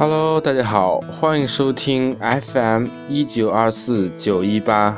[0.00, 4.96] Hello，大家好，欢迎收听 FM 一九二四九一八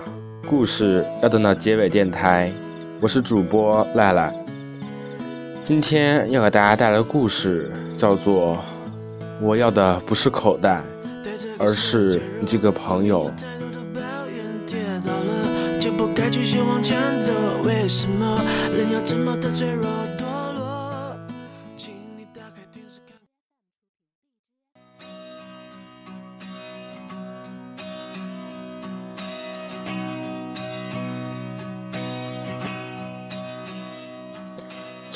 [0.49, 2.53] 故事要等到结尾电台，
[3.01, 4.33] 我是主播赖赖。
[5.65, 7.69] 今天要给大家带来的故事
[7.99, 8.55] 叫做
[9.41, 10.81] 《我要的不是口袋，
[11.59, 13.29] 而是你这个朋友》。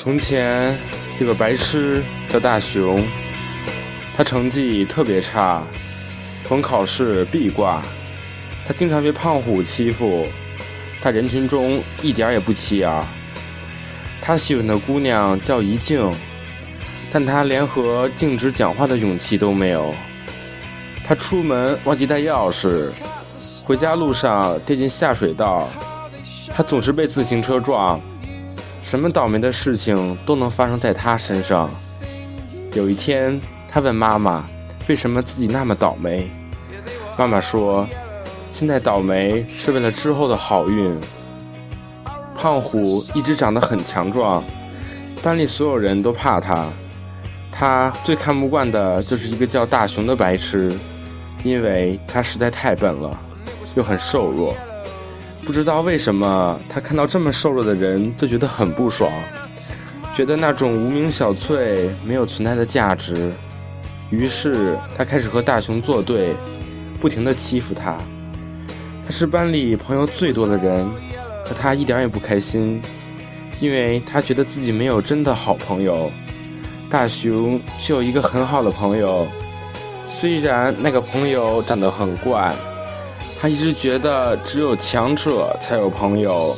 [0.07, 0.79] 从前
[1.19, 3.03] 有个白痴叫大熊，
[4.17, 5.65] 他成绩特别差，
[6.45, 7.83] 逢考试必挂。
[8.69, 10.25] 他经常被胖虎欺负，
[11.01, 13.05] 在人群中一点也不起眼。
[14.23, 16.09] 他喜欢的姑娘叫怡静，
[17.13, 19.93] 但他连和静止讲话的勇气都没有。
[21.05, 22.91] 他出门忘记带钥匙，
[23.65, 25.69] 回家路上跌进下水道，
[26.55, 28.01] 他总是被自行车撞。
[28.87, 31.69] 什么倒霉的事情都能发生在他身上。
[32.73, 34.47] 有一天，他问妈妈
[34.89, 36.31] ：“为什么自己那么倒霉？”
[37.19, 37.85] 妈妈说
[38.53, 40.97] ：“现在倒霉是为了之后的好运。”
[42.39, 44.45] 胖虎一直长得很强壮，
[45.21, 46.69] 班里所有人都怕他。
[47.51, 50.71] 他最看不惯的就是一个叫大熊的白痴，
[51.43, 53.11] 因为他实在太笨了，
[53.75, 54.55] 又很瘦弱。
[55.47, 59.09] 不知道为什么，他看到这么瘦弱的人就觉得很不爽，
[60.13, 63.31] 觉得那种无名小翠没有存在的价值。
[64.11, 66.35] 于是他开始和大熊作对，
[67.01, 67.97] 不停的欺负他。
[69.05, 70.85] 他是班里朋友最多的人，
[71.45, 72.83] 可他一点也不开心，
[73.61, 76.11] 因为他觉得自己没有真的好朋友。
[76.91, 79.25] 大熊却有一个很好的朋友，
[80.11, 82.53] 虽然那个朋友长得很怪。
[83.41, 86.55] 他一直觉得只有强者才有朋友，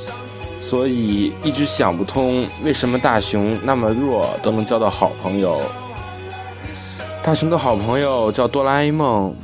[0.61, 5.61] 所以一直想不通为什么大熊那么弱都能交到好朋友。
[7.23, 9.35] 大熊的好朋友叫哆啦 A 梦，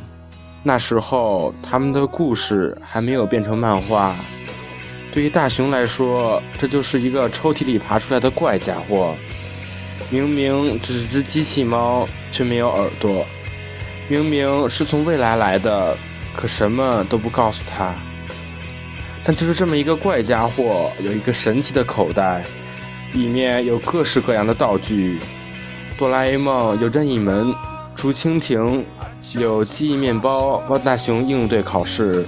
[0.63, 4.15] 那时候他们的故事还没有变成漫画。
[5.13, 9.15] 对于大熊来说，这就是一个抽屉里爬出来的怪家伙。
[10.09, 13.25] 明明只是只机器猫，却没有耳朵；
[14.09, 15.97] 明明是从未来来的。
[16.37, 17.95] 可什么都不告诉他，
[19.25, 22.45] 但就是这么一个怪家伙，有一个神奇的口袋，
[23.13, 25.19] 里面有各式各样的道具。
[25.97, 27.55] 哆啦 A 梦有任意门，
[27.95, 28.85] 竹蜻蜓
[29.39, 32.27] 有记忆面包帮大雄应对考试，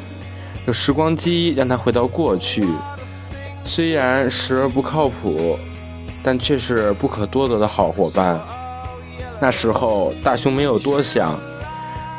[0.67, 2.65] 有时光机让他回到过去。
[3.65, 5.59] 虽然时而不靠谱，
[6.23, 8.41] 但却是不可多得的好伙伴。
[9.41, 11.39] 那时候大雄没有多想。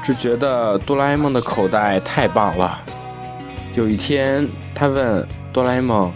[0.07, 2.79] 只觉得哆啦 A 梦的口袋太棒了。
[3.75, 6.09] 有一天，他问哆啦 A 梦：“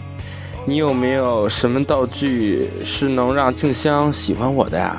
[0.64, 4.98] 你有没有什么道具是能让静香喜欢我的呀？”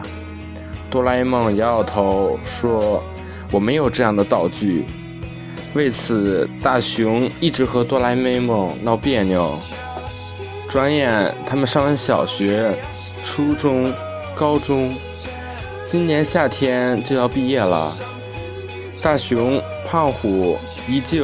[0.91, 3.03] 哆啦 A 梦摇摇头说
[3.49, 4.85] ：“我没有这样的道具。”
[5.73, 9.57] 为此，大雄一直和哆啦 A 梦闹别扭。
[10.69, 12.71] 转眼，他们上完小学、
[13.25, 13.91] 初中、
[14.35, 14.95] 高中，
[15.83, 17.91] 今年夏天就要毕业了。
[19.03, 21.21] 大熊、胖虎、一静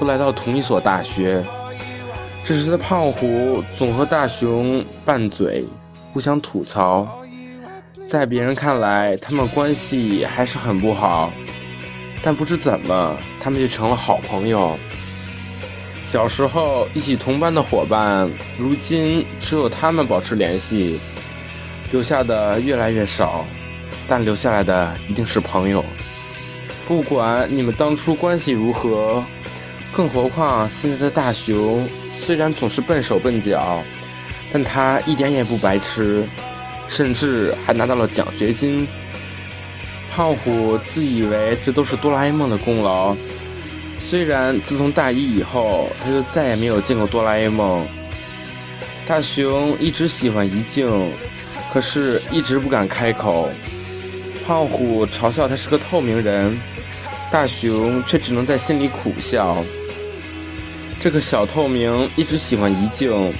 [0.00, 1.44] 都来到同一所大学。
[2.42, 5.62] 这时的胖虎总和大熊拌嘴，
[6.10, 7.06] 互相吐槽。
[8.08, 11.30] 在别人看来，他们关系还是很不好，
[12.22, 14.74] 但不知怎么，他们就成了好朋友。
[16.10, 18.26] 小时候一起同班的伙伴，
[18.58, 20.98] 如今只有他们保持联系，
[21.92, 23.44] 留下的越来越少，
[24.08, 25.84] 但留下来的一定是朋友。
[26.88, 29.22] 不管你们当初关系如何，
[29.92, 31.86] 更何况现在的大熊，
[32.22, 33.82] 虽然总是笨手笨脚，
[34.50, 36.24] 但他一点也不白痴，
[36.88, 38.88] 甚至还拿到了奖学金。
[40.10, 43.14] 胖虎自以为这都是哆啦 A 梦的功劳，
[44.08, 47.86] 虽然自从大一以后，他就再也没有见过哆啦 A 梦。
[49.06, 51.12] 大熊一直喜欢怡静，
[51.70, 53.50] 可是一直不敢开口。
[54.46, 56.58] 胖虎嘲笑他是个透明人。
[57.30, 59.62] 大熊却只能在心里苦笑。
[61.00, 63.32] 这个小透明一直喜欢怡静，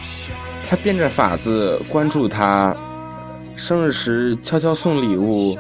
[0.68, 2.76] 他变着法子关注她，
[3.56, 5.56] 生日时悄悄送礼物，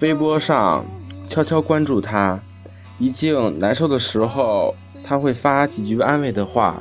[0.00, 0.86] 微博上
[1.28, 2.40] 悄悄关注她。
[2.98, 4.74] 怡静难受的时候，
[5.04, 6.80] 他会发几句安慰的话；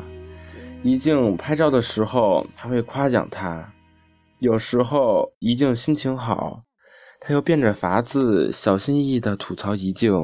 [0.83, 3.69] 怡静拍照的时候，他会夸奖她。
[4.39, 6.61] 有时候怡静心情好，
[7.19, 10.21] 他又变着法子小心翼翼地吐槽怡静。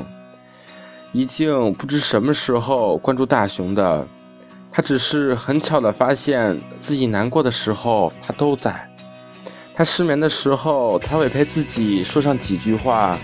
[1.13, 4.07] 一静不知什么时候关注大雄的，
[4.71, 8.89] 他只是很巧地发现自己难过的时候他都在，
[9.75, 13.17] 他失眠的时候他会陪自己说上几句话。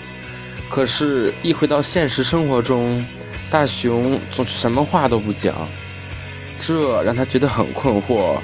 [0.70, 3.02] 可是，一回到现实生活中，
[3.50, 5.56] 大雄总是什么话都不讲，
[6.60, 8.36] 这让他觉得很困惑。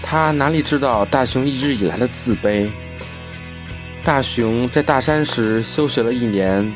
[0.00, 2.68] 他哪里知道大雄一直以来的自卑？
[4.04, 6.72] 大雄在大山时休学了一年，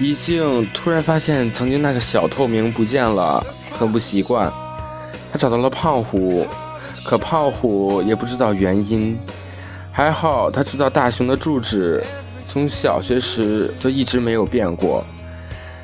[0.00, 3.44] 怡静突然发现曾经那个小透明不见了，
[3.76, 4.50] 很不习惯。
[5.32, 6.46] 他找到了胖虎，
[7.04, 9.18] 可胖虎也不知道原因。
[9.90, 12.02] 还好他知道大雄的住址。
[12.46, 15.04] 从小学时就一直没有变过。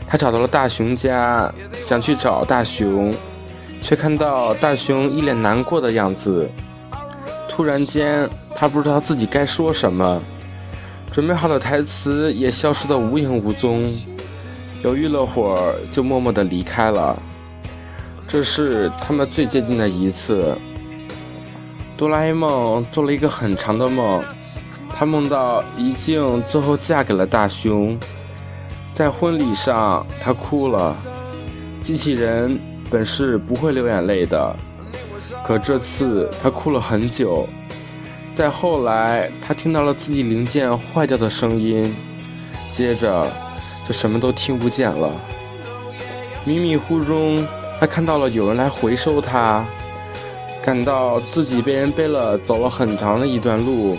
[0.06, 1.52] 他找到了大雄家，
[1.84, 3.12] 想去找大雄，
[3.82, 6.48] 却看到大雄一脸难过的样子。
[7.48, 10.22] 突然间，他不知道自己该说什么，
[11.14, 13.88] 准备好的台词也消失得无影无踪。
[14.82, 17.16] 犹豫了会儿，就默默地离开了。
[18.26, 20.52] 这是他们最接近的一次。
[21.96, 24.20] 哆啦 A 梦做了一个很长的梦。
[24.96, 27.96] 他梦到怡静最后嫁给了大雄，
[28.92, 30.96] 在婚礼上他哭了。
[31.80, 32.58] 机器人
[32.90, 34.56] 本是不会流眼泪的，
[35.46, 37.46] 可这次他哭了很久。
[38.36, 41.94] 再后来，他听到了自己零件坏掉的声音，
[42.74, 43.30] 接着
[43.86, 45.12] 就什么都听不见了。
[46.44, 47.46] 迷迷糊中，
[47.78, 49.64] 他看到了有人来回收他，
[50.64, 53.96] 感到自己被人背了走了很长的一段路。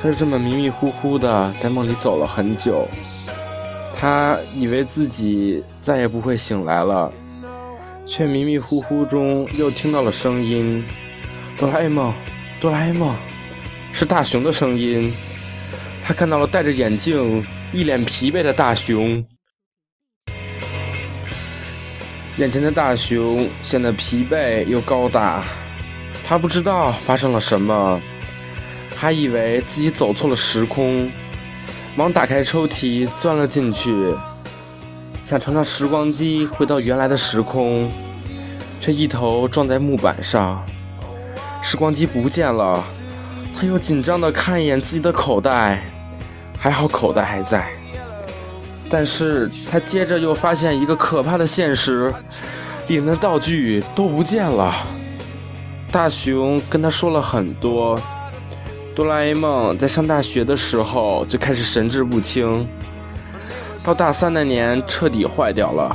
[0.00, 2.86] 他是这么迷迷糊糊的在梦里走了很久，
[3.98, 7.12] 他以为自己再也不会醒来了，
[8.06, 10.84] 却迷迷糊糊中又听到了声音
[11.58, 12.14] ：“哆啦 A 梦，
[12.60, 13.14] 哆啦 A 梦，
[13.92, 15.12] 是大雄的声音。”
[16.04, 19.22] 他看到了戴着眼镜、一脸疲惫的大雄，
[22.38, 25.44] 眼前的大雄显得疲惫又高大，
[26.26, 28.00] 他不知道发生了什么。
[28.96, 31.08] 还以为自己走错了时空，
[31.94, 33.92] 忙打开抽屉钻了进去，
[35.26, 37.92] 想乘上时光机回到原来的时空，
[38.80, 40.64] 却一头撞在木板上，
[41.70, 42.82] 时光机不见了。
[43.54, 45.82] 他又紧张地看一眼自己的口袋，
[46.58, 47.68] 还好口袋还在，
[48.88, 52.10] 但是他接着又发现一个可怕的现实，
[52.86, 54.82] 里面的道具都不见了。
[55.92, 58.00] 大雄跟他说了很多。
[58.96, 62.66] 哆啦 A 梦在上大学的时候就开始神志不清，
[63.84, 65.94] 到大三那年彻底坏掉了。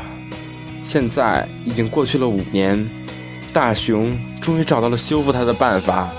[0.86, 2.88] 现在已经过去了五年，
[3.54, 6.10] 大雄终于找到了修复他的办法。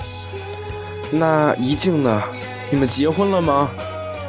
[1.10, 2.22] 那怡静呢？
[2.70, 3.70] 你们结婚了吗？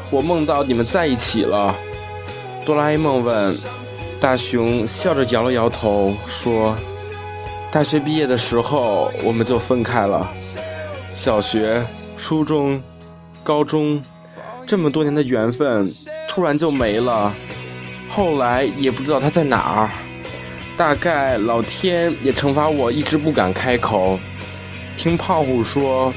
[0.09, 1.73] 我梦到你们在一起了。
[2.65, 3.55] 哆啦 A 梦问。
[4.19, 6.75] 大雄笑着摇了摇头，说
[7.69, 10.27] ：“大学毕业的时候我们就分开了。
[11.13, 11.85] 小学。”
[12.17, 12.81] 初中、
[13.43, 14.01] 高中，
[14.65, 15.87] 这么多年的缘分
[16.27, 17.31] 突然就没了。
[18.09, 19.89] 后来也不知道他在哪儿，
[20.77, 24.19] 大概老天也惩罚我一直不敢开口。
[24.97, 26.13] 听胖虎说，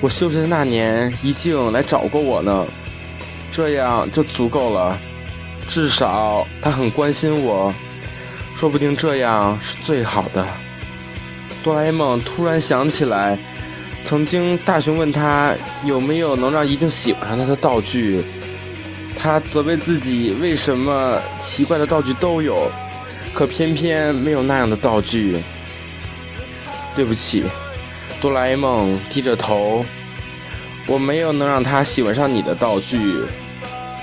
[0.00, 2.66] 我休学的那年，怡静来找过我呢，
[3.52, 4.98] 这样就足够了。
[5.68, 7.72] 至少他很关心我，
[8.56, 10.46] 说不定这样是最好的。
[11.62, 13.38] 哆啦 A 梦突然想起来。
[14.04, 15.54] 曾经，大雄问他
[15.84, 18.20] 有没有能让怡静喜欢上他的道具，
[19.16, 22.68] 他责备自己为什么奇怪的道具都有，
[23.34, 25.38] 可偏偏没有那样的道具。
[26.94, 27.44] 对不起，
[28.20, 29.84] 哆啦 A 梦低着头，
[30.86, 33.24] 我没有能让他喜欢上你的道具。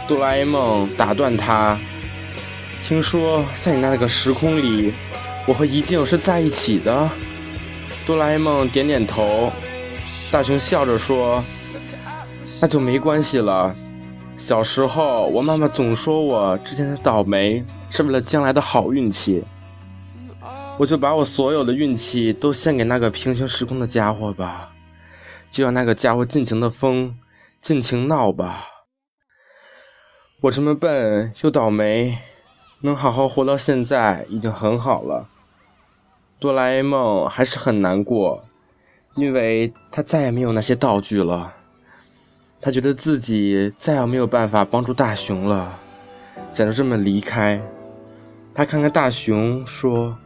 [0.07, 1.77] 哆啦 A 梦打断他，
[2.83, 4.91] 听说在你那个时空里，
[5.45, 7.09] 我和怡静是在一起的。
[8.05, 9.51] 哆啦 A 梦点点头。
[10.31, 11.43] 大雄笑着说
[12.61, 13.75] ：“那就没关系了。
[14.37, 19.43] 小时候，我妈妈总说我之前的倒霉是为了将来的好运气，
[20.77, 24.71] 我就把我所有的运气都献给那个平行时空的家伙吧，
[25.49, 27.15] 就让那个家伙尽情的疯，
[27.61, 28.65] 尽情闹吧。
[30.43, 32.17] 我这么笨又倒霉，
[32.81, 35.27] 能好好活到现在已经很好了。”
[36.39, 38.43] 哆啦 A 梦还是很难过。
[39.15, 41.53] 因为他再也没有那些道具了，
[42.61, 45.77] 他觉得自己再也没有办法帮助大雄了，
[46.53, 47.59] 想就这么离开。
[48.53, 50.17] 他看看大熊说：“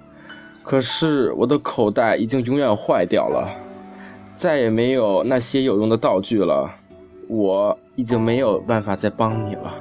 [0.63, 3.47] 可是我的口袋已经永远坏掉了，
[4.37, 6.69] 再也没有那些有用的道具了。”
[7.29, 9.73] 我已经没有办法再帮你了。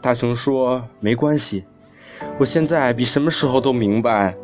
[0.00, 1.64] 大熊说：“没关系，
[2.38, 4.34] 我现在比什么时候都明白，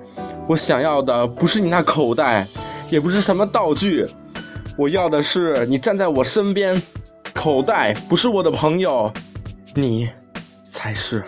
[0.49, 2.45] 我想要的不是你那口袋，
[2.91, 4.05] 也不是什么道具，
[4.77, 6.75] 我要的是你站在我身边。
[7.33, 9.11] 口袋不是我的朋友，
[9.75, 10.09] 你
[10.65, 11.23] 才是。”